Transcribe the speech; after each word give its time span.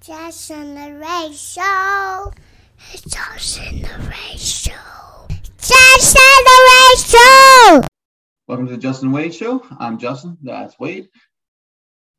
Jason 0.00 0.74
the 0.74 0.94
Ray 0.94 1.30
Show. 1.34 2.32
It's 2.92 3.02
Jason 3.02 3.82
the 3.82 4.08
Ray 4.08 4.36
Show. 4.36 4.72
Jason 5.58 6.20
the 6.46 6.58
Ray 6.70 6.96
Show. 6.96 7.80
Welcome 8.48 8.66
to 8.66 8.72
the 8.72 8.78
Justin 8.78 9.12
Wade 9.12 9.34
Show. 9.34 9.62
I'm 9.78 9.98
Justin. 9.98 10.38
That's 10.42 10.78
Wade. 10.78 11.08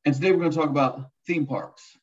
And 0.06 0.14
today 0.14 0.32
we're 0.32 0.38
going 0.40 0.52
to 0.52 0.58
talk 0.58 0.70
about 0.70 1.10
theme 1.26 1.48
parks. 1.48 1.98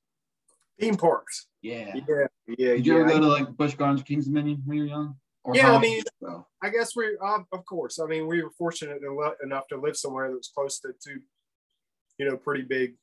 Theme 0.80 0.96
parks. 0.96 1.46
Yeah. 1.62 1.94
Yeah, 1.94 2.26
yeah, 2.48 2.56
Did 2.74 2.86
you 2.86 2.94
yeah. 2.94 3.00
ever 3.02 3.08
go 3.10 3.20
to 3.20 3.26
like 3.28 3.56
Busch 3.56 3.74
Gardens, 3.74 4.02
Kings 4.02 4.26
Dominion 4.26 4.62
when 4.64 4.78
you 4.78 4.82
were 4.84 4.88
young? 4.88 5.16
Or 5.44 5.54
Yeah, 5.54 5.76
I 5.76 5.80
mean- 5.80 6.02
so, 6.20 6.44
I 6.60 6.70
guess 6.70 6.96
we, 6.96 7.16
uh, 7.22 7.38
of 7.52 7.64
course. 7.66 8.00
I 8.00 8.06
mean, 8.06 8.26
we 8.26 8.42
were 8.42 8.50
fortunate 8.50 9.00
enough 9.44 9.68
to 9.68 9.76
live 9.80 9.96
somewhere 9.96 10.28
that 10.28 10.36
was 10.36 10.50
close 10.52 10.80
to 10.80 10.88
two, 11.02 11.20
you 12.18 12.28
know, 12.28 12.36
pretty 12.36 12.62
big 12.64 12.94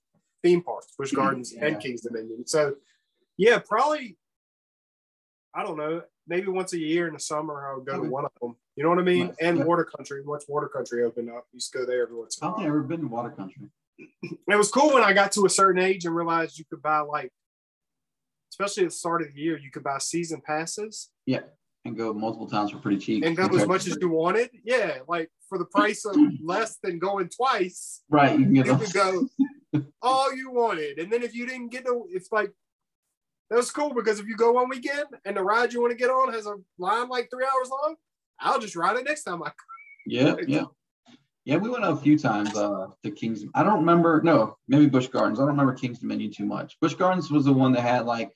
theme 0.46 0.62
parks, 0.62 0.88
Busch 0.98 1.12
mm-hmm. 1.12 1.22
Gardens 1.22 1.54
Yeah. 1.54 1.66
and 1.66 1.80
Kings 1.80 2.02
Dominion. 2.02 2.46
So, 2.46 2.76
yeah, 3.38 3.60
probably. 3.60 4.18
I 5.54 5.64
don't 5.64 5.78
know. 5.78 6.04
Maybe 6.28 6.48
once 6.48 6.74
a 6.74 6.78
year 6.80 7.08
in 7.08 7.14
the 7.14 7.20
summer, 7.20 7.68
I 7.70 7.76
would 7.76 7.86
go 7.86 7.94
to 7.94 8.00
mm-hmm. 8.00 8.10
one 8.10 8.26
of 8.26 8.32
them. 8.42 8.56
You 8.76 8.84
know 8.84 8.90
what 8.90 9.00
I 9.00 9.04
mean? 9.04 9.28
Nice. 9.28 9.36
And 9.42 9.58
Yeah. 9.58 9.64
Water 9.64 9.86
Country. 9.86 10.22
Once 10.24 10.46
Water 10.48 10.68
Country 10.68 11.04
opened 11.04 11.30
up, 11.30 11.46
you 11.52 11.58
used 11.58 11.72
to 11.72 11.80
go 11.80 11.86
there 11.86 12.04
every 12.04 12.16
once 12.18 12.38
in 12.38 12.48
a 12.48 12.52
while. 12.52 12.60
I've 12.60 12.68
ever 12.68 12.84
been 12.84 13.02
to 13.02 13.08
Water 13.08 13.32
Country. 13.32 13.64
it 14.24 14.56
was 14.56 14.70
cool 14.70 14.94
when 14.94 15.04
I 15.04 15.14
got 15.14 15.32
to 15.34 15.46
a 15.46 15.50
certain 15.50 15.82
age 15.82 16.06
and 16.06 16.16
realized 16.16 16.60
you 16.60 16.66
could 16.66 16.82
buy 16.82 17.00
like, 17.00 17.32
especially 18.52 18.84
at 18.84 18.90
the 18.90 18.96
start 18.96 19.22
of 19.22 19.34
the 19.34 19.40
year, 19.40 19.58
you 19.58 19.72
could 19.72 19.84
buy 19.84 19.98
season 19.98 20.42
passes 20.46 21.10
Yeah. 21.26 21.42
And 21.86 21.96
go 21.96 22.14
multiple 22.14 22.48
times 22.50 22.72
for 22.72 22.80
pretty 22.80 22.98
cheap. 22.98 23.24
and 23.24 23.38
go 23.38 23.46
as 23.46 23.68
much 23.68 23.86
as 23.88 23.96
you 24.02 24.10
wanted. 24.10 24.50
Yeah, 24.64 24.98
like 25.08 25.30
for 25.48 25.60
the 25.60 25.66
price 25.66 26.04
of 26.04 26.16
less 26.44 26.78
than 26.84 26.98
going 27.00 27.30
twice, 27.30 28.02
Right. 28.10 28.38
You 28.40 28.46
can 28.46 28.56
you 28.56 28.78
could 28.78 28.94
go 28.94 29.28
all 30.02 30.36
you 30.36 30.52
wanted. 30.52 31.00
And 31.00 31.12
then 31.12 31.24
if 31.24 31.34
you 31.34 31.46
didn't 31.46 31.70
get 31.70 31.86
to, 31.86 32.06
it's 32.10 32.32
like 32.32 32.52
that 33.50 33.58
was 33.58 33.72
cool 33.72 33.94
because 33.94 34.20
if 34.20 34.28
you 34.28 34.36
go 34.36 34.54
one 34.54 34.70
weekend 34.70 35.06
and 35.24 35.38
the 35.38 35.44
ride 35.44 35.72
you 35.72 35.82
want 35.82 35.92
to 35.92 35.98
get 35.98 36.10
on 36.10 36.34
has 36.34 36.48
a 36.48 36.56
line 36.78 37.10
like 37.10 37.30
three 37.30 37.46
hours 37.46 37.70
long, 37.70 37.96
I'll 38.40 38.60
just 38.60 38.76
ride 38.76 38.98
it 38.98 39.06
next 39.06 39.24
time. 39.24 39.44
I 39.44 39.52
Yeah. 40.06 40.36
Yeah. 40.48 40.66
Yeah. 41.46 41.58
We 41.58 41.70
went 41.70 41.86
a 41.86 41.96
few 41.96 42.18
times 42.18 42.56
uh, 42.56 42.88
to 43.04 43.12
Kings. 43.12 43.46
I 43.54 43.64
don't 43.64 43.80
remember. 43.80 44.22
No, 44.24 44.58
maybe 44.68 44.88
Busch 44.88 45.08
Gardens. 45.08 45.40
I 45.40 45.44
don't 45.44 45.50
remember 45.50 45.74
Kings 45.74 46.00
Dominion 46.00 46.32
too 46.32 46.46
much. 46.46 46.80
Busch 46.80 46.96
Gardens 46.96 47.30
was 47.30 47.46
the 47.46 47.54
one 47.54 47.72
that 47.74 47.82
had 47.82 48.06
like. 48.06 48.32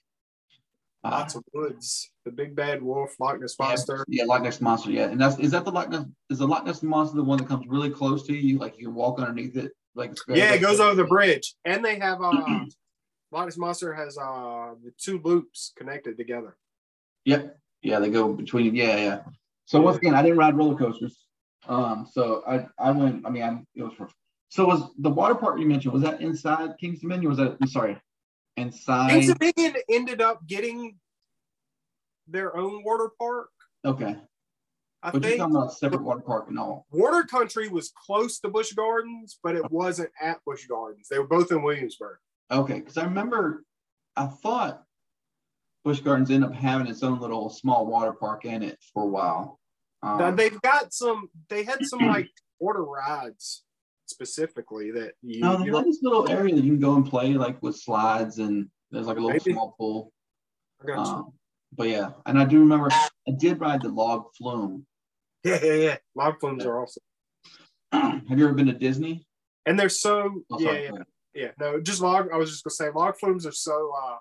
Uh, 1.03 1.11
lots 1.11 1.33
of 1.33 1.43
woods, 1.53 2.11
the 2.25 2.31
big 2.31 2.53
bad 2.53 2.83
wolf, 2.83 3.15
Loch 3.21 3.39
Ness 3.39 3.55
yeah, 3.57 3.67
monster. 3.67 4.05
yeah, 4.09 4.25
Loch 4.25 4.43
Ness 4.43 4.59
monster. 4.59 4.91
Yeah, 4.91 5.05
and 5.05 5.19
that's 5.19 5.39
is 5.39 5.51
that 5.51 5.63
the 5.63 5.71
Loch 5.71 5.89
Ness? 5.89 6.03
Is 6.29 6.39
the 6.39 6.47
Loch 6.47 6.65
Ness 6.65 6.83
monster 6.83 7.15
the 7.15 7.23
one 7.23 7.37
that 7.37 7.47
comes 7.47 7.65
really 7.67 7.89
close 7.89 8.27
to 8.27 8.33
you? 8.33 8.59
Like 8.59 8.77
you 8.77 8.87
can 8.87 8.95
walk 8.95 9.17
underneath 9.17 9.55
it? 9.55 9.71
Like 9.99 10.13
Yeah, 10.29 10.53
it 10.53 10.61
goes 10.61 10.79
over 10.79 10.95
the 10.95 11.03
bridge, 11.03 11.55
and 11.65 11.83
they 11.83 11.99
have 11.99 12.21
uh, 12.21 12.31
Loch 13.31 13.45
Ness 13.45 13.57
monster 13.57 13.93
has 13.93 14.17
uh 14.17 14.73
the 14.83 14.91
two 14.97 15.19
loops 15.23 15.73
connected 15.77 16.17
together. 16.17 16.55
Yep. 17.25 17.57
Yeah, 17.81 17.99
they 17.99 18.09
go 18.09 18.33
between. 18.33 18.75
Yeah, 18.75 18.95
yeah. 18.95 19.19
So 19.65 19.81
once 19.81 19.97
again, 19.97 20.15
I 20.15 20.21
didn't 20.21 20.37
ride 20.37 20.57
roller 20.57 20.77
coasters. 20.77 21.17
Um, 21.67 22.07
so 22.11 22.43
I 22.47 22.65
I 22.79 22.91
went. 22.91 23.25
I 23.25 23.29
mean, 23.29 23.43
I, 23.43 23.61
it 23.75 23.83
was. 23.83 23.93
For, 23.93 24.09
so 24.47 24.65
was 24.65 24.89
the 24.97 25.09
water 25.09 25.35
park 25.35 25.59
you 25.59 25.67
mentioned? 25.67 25.93
Was 25.93 26.03
that 26.03 26.21
inside 26.21 26.71
Kings 26.79 27.01
Dominion? 27.01 27.29
Was 27.29 27.37
that? 27.37 27.57
I'm 27.61 27.67
sorry, 27.67 27.97
inside. 28.57 29.11
Kings 29.11 29.33
Dominion 29.33 29.81
ended 29.89 30.21
up 30.21 30.47
getting 30.47 30.97
their 32.27 32.55
own 32.55 32.83
water 32.83 33.11
park. 33.19 33.49
Okay, 33.85 34.15
I 35.01 35.11
but 35.11 35.21
you're 35.23 35.29
think 35.31 35.39
talking 35.39 35.55
about 35.55 35.71
a 35.71 35.75
separate 35.75 36.03
water 36.03 36.21
park 36.21 36.45
and 36.49 36.59
all. 36.59 36.85
Water 36.91 37.23
Country 37.23 37.69
was 37.69 37.91
close 38.05 38.39
to 38.39 38.49
Busch 38.49 38.73
Gardens, 38.73 39.39
but 39.41 39.55
it 39.55 39.69
wasn't 39.71 40.09
at 40.21 40.43
Busch 40.45 40.65
Gardens. 40.67 41.07
They 41.09 41.19
were 41.19 41.27
both 41.27 41.51
in 41.51 41.61
Williamsburg. 41.61 42.17
Okay, 42.51 42.79
because 42.79 42.97
I 42.97 43.05
remember, 43.05 43.63
I 44.17 44.25
thought 44.25 44.83
Busch 45.85 46.01
Gardens 46.01 46.31
ended 46.31 46.49
up 46.49 46.55
having 46.55 46.87
its 46.87 47.03
own 47.03 47.19
little 47.19 47.49
small 47.49 47.85
water 47.85 48.11
park 48.11 48.43
in 48.45 48.61
it 48.61 48.77
for 48.93 49.03
a 49.03 49.07
while. 49.07 49.59
Now 50.03 50.29
Um, 50.29 50.35
they've 50.35 50.59
got 50.61 50.93
some. 50.93 51.29
They 51.49 51.63
had 51.63 51.85
some 51.85 51.99
like 51.99 52.29
water 52.59 52.83
rides 52.83 53.63
specifically 54.05 54.91
that 54.91 55.13
you. 55.21 55.39
no, 55.41 55.57
there's 55.57 55.71
know, 55.71 55.83
this 55.83 55.99
little 56.01 56.29
area 56.29 56.55
that 56.55 56.63
you 56.63 56.71
can 56.71 56.79
go 56.79 56.95
and 56.95 57.05
play 57.05 57.33
like 57.35 57.61
with 57.61 57.75
slides 57.77 58.39
and 58.39 58.69
there's 58.91 59.07
like 59.07 59.17
a 59.17 59.19
little 59.19 59.31
Maybe. 59.37 59.53
small 59.53 59.75
pool. 59.77 60.11
I 60.81 60.87
got 60.87 61.05
you. 61.07 61.13
Um, 61.13 61.33
but 61.73 61.87
yeah, 61.89 62.11
and 62.25 62.39
I 62.39 62.45
do 62.45 62.59
remember 62.59 62.89
I 62.91 63.09
did 63.37 63.59
ride 63.59 63.81
the 63.81 63.89
log 63.89 64.25
flume. 64.37 64.85
Yeah, 65.43 65.59
yeah, 65.63 65.73
yeah. 65.73 65.97
Log 66.15 66.39
flumes 66.39 66.65
are 66.65 66.81
awesome, 66.81 67.03
Have 67.91 68.37
you 68.39 68.45
ever 68.45 68.53
been 68.53 68.67
to 68.67 68.73
Disney? 68.73 69.25
and 69.65 69.79
they're 69.79 69.89
so. 69.89 70.43
Oh, 70.51 70.59
yeah, 70.59 70.71
yeah. 70.79 70.91
Yeah, 71.35 71.51
no, 71.59 71.79
just 71.79 72.01
log. 72.01 72.29
I 72.33 72.37
was 72.37 72.49
just 72.49 72.63
gonna 72.63 72.73
say 72.73 72.89
log 72.97 73.15
flumes 73.17 73.45
are 73.45 73.51
so. 73.51 73.91
uh 74.01 74.17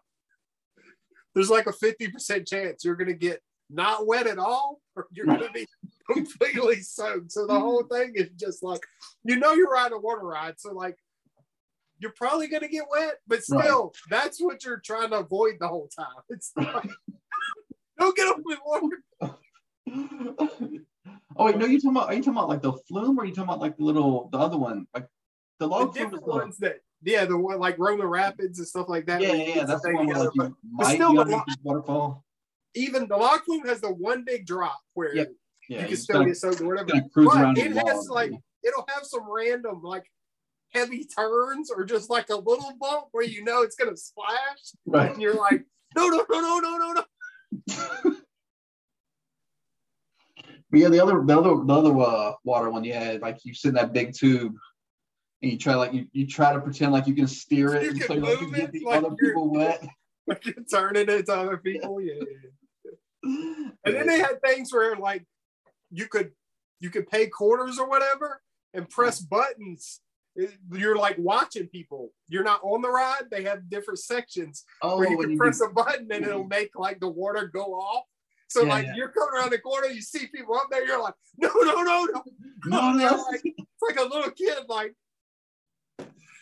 There's 1.34 1.48
like 1.50 1.66
a 1.66 1.72
fifty 1.72 2.08
percent 2.08 2.46
chance 2.46 2.84
you're 2.84 2.96
gonna 2.96 3.14
get 3.14 3.40
not 3.70 4.06
wet 4.06 4.26
at 4.26 4.38
all, 4.38 4.80
or 4.94 5.06
you're 5.10 5.24
gonna 5.38 5.50
be 5.52 5.66
completely 6.12 6.80
soaked. 6.82 7.32
So 7.32 7.46
the 7.46 7.58
whole 7.58 7.82
thing 7.84 8.12
is 8.14 8.28
just 8.36 8.62
like 8.62 8.82
you 9.24 9.36
know 9.36 9.54
you're 9.54 9.70
riding 9.70 9.96
a 9.96 10.00
water 10.00 10.20
ride, 10.26 10.60
so 10.60 10.72
like 10.74 10.96
you're 11.98 12.12
probably 12.14 12.46
gonna 12.46 12.68
get 12.68 12.84
wet, 12.90 13.16
but 13.26 13.40
Right. 13.50 13.64
still 13.64 13.94
that's 14.10 14.38
what 14.40 14.64
you're 14.64 14.82
trying 14.84 15.10
to 15.10 15.20
avoid 15.20 15.54
the 15.58 15.68
whole 15.68 15.88
time. 15.88 16.22
It's 16.28 16.52
like 16.56 16.90
don't 17.98 18.16
get 18.16 18.28
up 18.28 18.40
with 18.44 18.58
water. 18.66 19.02
oh 21.38 21.46
wait, 21.46 21.56
no, 21.56 21.66
you 21.66 21.78
talking 21.78 21.90
about? 21.90 22.08
Are 22.08 22.14
you 22.14 22.20
talking 22.20 22.34
about 22.34 22.48
like 22.48 22.62
the 22.62 22.72
flume, 22.88 23.18
or 23.18 23.22
are 23.22 23.26
you 23.26 23.34
talking 23.34 23.48
about 23.48 23.60
like 23.60 23.76
the 23.76 23.84
little 23.84 24.28
the 24.30 24.38
other 24.38 24.58
one, 24.58 24.86
like 24.94 25.06
the 25.58 25.66
The 25.66 25.68
log 25.68 25.92
flume? 25.92 26.06
Is 26.06 26.12
different 26.12 26.24
the, 26.24 26.30
ones 26.30 26.58
that 26.58 26.76
yeah, 27.02 27.24
the 27.24 27.38
one 27.38 27.58
like 27.58 27.78
Roman 27.78 28.06
Rapids 28.06 28.58
and 28.58 28.68
stuff 28.68 28.88
like 28.88 29.06
that. 29.06 29.20
yeah, 29.20 29.32
yeah, 29.32 29.54
yeah, 29.56 29.64
that's 29.64 29.82
the 29.82 29.94
one 29.94 30.06
where 30.06 30.18
like 30.18 30.30
but 30.34 30.52
might 30.70 30.94
still 30.94 31.14
the 31.14 31.24
lo- 31.24 31.42
the 31.46 31.56
waterfall. 31.62 32.24
even 32.74 33.06
the 33.08 33.16
log 33.16 33.42
flume 33.44 33.66
has 33.66 33.80
the 33.80 33.92
one 33.92 34.24
big 34.24 34.46
drop 34.46 34.78
where 34.94 35.14
Yep. 35.14 35.32
Yeah, 35.68 35.82
you 35.82 35.88
can 35.88 35.96
still 35.98 36.24
get 36.24 36.36
soaked 36.36 36.62
or 36.62 36.66
whatever. 36.66 36.88
But 37.14 37.58
it 37.58 37.76
has 37.76 38.08
log, 38.08 38.10
like 38.10 38.30
yeah. 38.30 38.38
it'll 38.70 38.86
have 38.88 39.04
some 39.04 39.30
random 39.30 39.82
like 39.82 40.10
heavy 40.70 41.04
turns 41.04 41.70
or 41.70 41.84
just 41.84 42.10
like 42.10 42.30
a 42.30 42.36
little 42.36 42.72
bump 42.80 43.06
where 43.12 43.24
you 43.24 43.44
know 43.44 43.62
it's 43.62 43.76
gonna 43.76 43.96
splash 43.96 44.72
right. 44.86 45.12
and 45.12 45.20
you're 45.20 45.34
like, 45.34 45.64
no, 45.94 46.08
no, 46.08 46.24
no, 46.28 46.40
no, 46.40 46.58
no, 46.58 46.76
no, 46.78 46.92
no. 46.92 47.04
But 50.70 50.80
yeah, 50.80 50.88
the 50.88 51.02
other 51.02 51.22
the 51.24 51.38
other 51.38 51.64
the 51.64 51.74
other 51.74 51.98
uh, 51.98 52.32
water 52.44 52.70
one, 52.70 52.84
yeah, 52.84 53.16
like 53.20 53.44
you 53.44 53.54
sit 53.54 53.70
in 53.70 53.74
that 53.74 53.92
big 53.92 54.12
tube 54.12 54.54
and 55.42 55.52
you 55.52 55.58
try 55.58 55.74
like 55.74 55.92
you, 55.92 56.06
you 56.12 56.26
try 56.26 56.52
to 56.52 56.60
pretend 56.60 56.92
like 56.92 57.06
you 57.06 57.14
can 57.14 57.26
steer 57.26 57.74
it 57.74 57.82
You 57.82 57.90
and 57.90 58.00
can 58.00 58.08
so 58.08 58.14
you 58.14 58.20
don't 58.20 58.52
get 58.52 58.72
the 58.72 58.84
like 58.84 59.04
other 59.04 59.14
people 59.16 59.50
wet. 59.50 59.86
Like 60.26 60.44
you're 60.44 60.56
turning 60.70 61.08
it 61.08 61.24
to 61.24 61.34
other 61.34 61.56
people. 61.56 62.02
Yeah. 62.02 62.22
And 63.84 63.94
then 63.94 64.06
they 64.06 64.18
had 64.18 64.42
things 64.42 64.70
where 64.70 64.94
like 64.94 65.24
you 65.90 66.06
could 66.06 66.32
you 66.80 66.90
could 66.90 67.08
pay 67.08 67.28
quarters 67.28 67.78
or 67.78 67.88
whatever 67.88 68.42
and 68.74 68.88
press 68.90 69.20
buttons. 69.20 70.00
You're 70.70 70.96
like 70.96 71.16
watching 71.18 71.66
people. 71.68 72.12
You're 72.28 72.44
not 72.44 72.60
on 72.62 72.82
the 72.82 72.90
ride. 72.90 73.24
They 73.30 73.42
have 73.44 73.70
different 73.70 74.00
sections 74.00 74.64
oh, 74.82 74.98
where 74.98 75.08
you 75.08 75.18
can 75.18 75.30
you 75.30 75.38
press 75.38 75.62
a 75.62 75.68
button 75.68 76.08
and 76.12 76.26
it'll 76.26 76.44
make 76.44 76.72
like 76.76 77.00
the 77.00 77.08
water 77.08 77.46
go 77.46 77.74
off. 77.74 78.04
So 78.48 78.62
Yeah, 78.62 78.68
like 78.68 78.86
yeah. 78.86 78.94
you're 78.96 79.08
coming 79.08 79.34
around 79.38 79.50
the 79.50 79.58
corner, 79.58 79.86
you 79.88 80.00
see 80.00 80.26
people 80.26 80.54
up 80.56 80.68
there, 80.70 80.86
you're 80.86 81.00
like, 81.02 81.14
no, 81.36 81.50
no, 81.54 81.82
no, 81.82 82.04
no. 82.06 82.22
no, 82.64 82.92
no, 82.94 83.24
like, 83.30 83.42
it's 83.44 83.82
like 83.86 83.98
a 83.98 84.08
little 84.08 84.30
kid, 84.32 84.58
like 84.68 84.94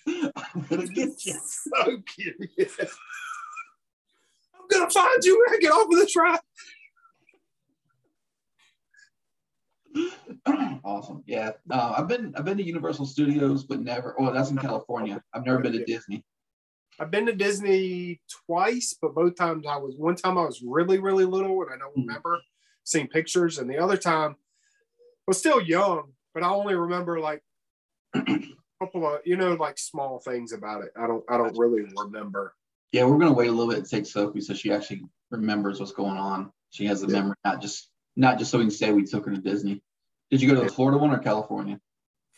I'm 0.08 0.66
gonna 0.70 0.86
get 0.86 1.24
you. 1.26 1.34
so. 1.44 1.98
Yeah. 2.18 2.66
I'm 4.54 4.68
gonna 4.70 4.90
find 4.90 5.24
you 5.24 5.44
when 5.48 5.56
I 5.56 5.60
get 5.60 5.72
off 5.72 5.86
of 5.92 5.98
this 5.98 6.14
ride. 6.16 6.38
awesome. 10.84 11.22
Yeah. 11.26 11.52
Uh, 11.70 11.94
I've 11.98 12.08
been 12.08 12.32
I've 12.36 12.44
been 12.44 12.56
to 12.58 12.62
Universal 12.62 13.06
Studios, 13.06 13.64
but 13.64 13.80
never. 13.80 14.14
Oh, 14.18 14.32
that's 14.32 14.50
in 14.50 14.58
California. 14.58 15.22
I've 15.32 15.44
never 15.44 15.58
been 15.58 15.72
to 15.72 15.84
Disney. 15.84 16.24
I've 16.98 17.10
been 17.10 17.26
to 17.26 17.32
Disney 17.32 18.20
twice, 18.46 18.96
but 19.00 19.14
both 19.14 19.36
times 19.36 19.66
I 19.66 19.76
was 19.76 19.94
one 19.96 20.16
time 20.16 20.38
I 20.38 20.44
was 20.44 20.62
really, 20.62 20.98
really 20.98 21.24
little 21.24 21.62
and 21.62 21.70
I 21.72 21.78
don't 21.78 21.92
Hmm. 21.94 22.00
remember 22.02 22.40
seeing 22.84 23.08
pictures, 23.08 23.58
and 23.58 23.68
the 23.68 23.78
other 23.78 23.96
time 23.96 24.32
I 24.32 25.04
was 25.26 25.38
still 25.38 25.60
young, 25.60 26.12
but 26.34 26.42
I 26.42 26.48
only 26.48 26.74
remember 26.74 27.20
like 27.20 27.42
a 28.14 28.38
couple 28.80 29.06
of 29.06 29.20
you 29.24 29.36
know 29.36 29.54
like 29.54 29.78
small 29.78 30.20
things 30.20 30.52
about 30.52 30.84
it. 30.84 30.92
I 30.96 31.06
don't 31.06 31.24
I 31.28 31.36
don't 31.36 31.56
really 31.58 31.82
remember. 31.96 32.54
Yeah, 32.92 33.04
we're 33.04 33.18
gonna 33.18 33.32
wait 33.32 33.48
a 33.48 33.52
little 33.52 33.68
bit 33.68 33.78
and 33.78 33.88
take 33.88 34.06
Sophie 34.06 34.40
so 34.40 34.54
she 34.54 34.72
actually 34.72 35.02
remembers 35.30 35.80
what's 35.80 35.92
going 35.92 36.16
on. 36.16 36.52
She 36.70 36.86
has 36.86 37.00
the 37.00 37.08
Yeah. 37.08 37.20
memory, 37.20 37.36
not 37.44 37.60
just 37.60 37.90
not 38.16 38.38
just 38.38 38.50
so 38.50 38.58
we 38.58 38.64
can 38.64 38.70
say 38.70 38.92
we 38.92 39.04
took 39.04 39.26
her 39.26 39.32
to 39.32 39.40
Disney. 39.40 39.82
Did 40.30 40.40
you 40.40 40.48
go 40.48 40.54
to 40.54 40.66
the 40.66 40.72
Florida 40.72 40.96
one 40.98 41.10
or 41.10 41.18
California? 41.18 41.78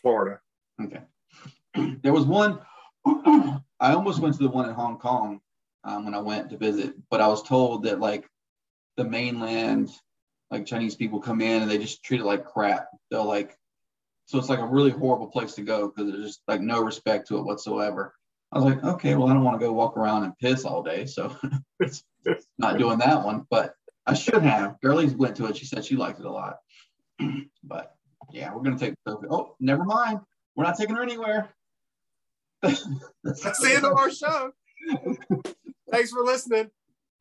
Florida. 0.01 0.39
Okay. 0.81 1.01
there 2.03 2.13
was 2.13 2.25
one. 2.25 2.59
I 3.79 3.93
almost 3.93 4.19
went 4.19 4.35
to 4.35 4.43
the 4.43 4.49
one 4.49 4.67
in 4.67 4.75
Hong 4.75 4.97
Kong 4.97 5.39
um, 5.83 6.05
when 6.05 6.13
I 6.13 6.19
went 6.19 6.49
to 6.49 6.57
visit, 6.57 6.93
but 7.09 7.21
I 7.21 7.27
was 7.27 7.43
told 7.43 7.83
that 7.83 7.99
like 7.99 8.27
the 8.97 9.03
mainland, 9.03 9.89
like 10.51 10.65
Chinese 10.65 10.95
people 10.95 11.19
come 11.19 11.41
in 11.41 11.61
and 11.61 11.71
they 11.71 11.77
just 11.77 12.03
treat 12.03 12.21
it 12.21 12.25
like 12.25 12.45
crap. 12.45 12.87
They'll 13.09 13.25
like, 13.25 13.57
so 14.25 14.37
it's 14.37 14.49
like 14.49 14.59
a 14.59 14.65
really 14.65 14.91
horrible 14.91 15.27
place 15.27 15.55
to 15.55 15.61
go 15.61 15.87
because 15.87 16.11
there's 16.11 16.25
just 16.25 16.41
like 16.47 16.61
no 16.61 16.81
respect 16.81 17.27
to 17.27 17.37
it 17.37 17.45
whatsoever. 17.45 18.13
I 18.51 18.59
was 18.59 18.65
like, 18.65 18.83
okay, 18.83 19.15
well, 19.15 19.27
I 19.27 19.33
don't 19.33 19.43
want 19.43 19.59
to 19.59 19.65
go 19.65 19.71
walk 19.73 19.95
around 19.95 20.23
and 20.23 20.37
piss 20.39 20.65
all 20.65 20.81
day, 20.81 21.05
so 21.05 21.35
it's 21.79 22.03
not 22.57 22.77
doing 22.77 22.97
that 22.99 23.23
one. 23.23 23.45
But 23.49 23.75
I 24.05 24.15
should 24.15 24.41
have. 24.41 24.81
Girlies 24.81 25.13
went 25.13 25.35
to 25.37 25.45
it. 25.45 25.57
She 25.57 25.65
said 25.65 25.85
she 25.85 25.95
liked 25.95 26.19
it 26.19 26.25
a 26.25 26.31
lot. 26.31 26.57
but 27.63 27.95
yeah, 28.31 28.53
we're 28.53 28.63
gonna 28.63 28.77
take. 28.77 28.95
Oh, 29.07 29.55
never 29.59 29.83
mind. 29.83 30.21
We're 30.55 30.63
not 30.63 30.77
taking 30.77 30.95
her 30.95 31.03
anywhere. 31.03 31.49
That's 32.61 33.59
the 33.59 33.73
end 33.75 33.85
of 33.85 33.97
our 33.97 34.11
show. 34.11 34.51
Thanks 35.91 36.11
for 36.11 36.23
listening. 36.23 36.69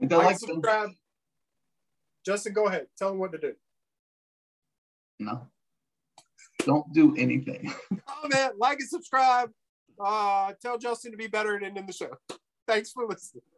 Like, 0.00 0.11
like 0.11 0.38
them- 0.38 0.49
subscribe. 0.49 0.90
Justin, 2.26 2.52
go 2.52 2.67
ahead. 2.67 2.87
Tell 2.96 3.11
them 3.11 3.19
what 3.19 3.32
to 3.32 3.38
do. 3.38 3.55
no, 5.19 5.46
don't 6.67 6.93
do 6.93 7.17
anything. 7.17 7.73
Comment, 8.06 8.52
like, 8.58 8.79
and 8.81 8.88
subscribe. 8.88 9.50
Uh, 9.99 10.52
tell 10.61 10.79
Justin 10.79 11.11
to 11.12 11.17
be 11.17 11.26
better 11.26 11.56
and 11.56 11.64
end 11.76 11.88
the 11.88 11.93
show. 11.93 12.11
Thanks 12.67 12.93
for 12.93 13.06
listening. 13.06 13.43